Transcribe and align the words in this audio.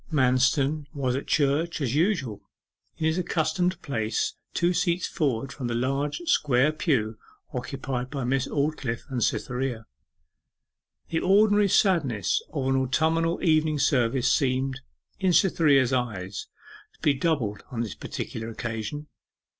Manston 0.11 0.87
was 0.95 1.15
at 1.15 1.27
church 1.27 1.79
as 1.79 1.93
usual 1.93 2.41
in 2.97 3.05
his 3.05 3.19
accustomed 3.19 3.79
place 3.83 4.33
two 4.55 4.73
seats 4.73 5.05
forward 5.05 5.53
from 5.53 5.67
the 5.67 5.75
large 5.75 6.23
square 6.25 6.71
pew 6.71 7.19
occupied 7.53 8.09
by 8.09 8.23
Miss 8.23 8.47
Aldclyffe 8.47 9.05
and 9.11 9.23
Cytherea. 9.23 9.85
The 11.09 11.19
ordinary 11.19 11.69
sadness 11.69 12.41
of 12.51 12.69
an 12.69 12.77
autumnal 12.77 13.43
evening 13.43 13.77
service 13.77 14.31
seemed, 14.33 14.81
in 15.19 15.33
Cytherea's 15.33 15.93
eyes, 15.93 16.47
to 16.95 16.99
be 17.01 17.13
doubled 17.13 17.63
on 17.69 17.81
this 17.81 17.93
particular 17.93 18.49
occasion. 18.49 19.05